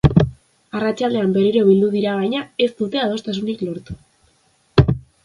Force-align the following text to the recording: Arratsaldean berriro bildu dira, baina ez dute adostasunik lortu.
Arratsaldean 0.77 1.35
berriro 1.35 1.61
bildu 1.67 1.89
dira, 1.97 2.15
baina 2.21 2.41
ez 2.65 2.69
dute 2.79 3.03
adostasunik 3.03 3.63
lortu. 3.69 3.99